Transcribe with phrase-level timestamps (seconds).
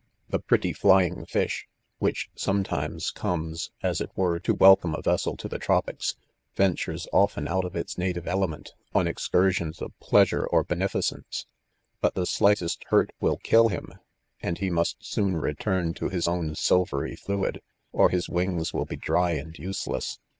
[0.31, 0.39] The.
[0.39, 1.65] prettj flying fist,
[1.99, 3.11] which sometimes.
[3.11, 3.69] eomes?
[3.83, 6.15] as it ware, to welcome & vessel to the tropics^
[6.55, 7.75] ventures often out ©if.
[7.75, 11.45] its native element* on excursions of pleasure or beaeficence;
[12.01, 13.97] kit the slightest hart will kill him s
[14.43, 17.59] ami he HgEF&CE* :XF mpst $odn retina $o\ his own silvery Jkiid
[17.93, 18.95] r ©E Ms"wings <wlll.be.
[18.95, 19.35] dry.
[19.35, 20.17] sad ''Useless.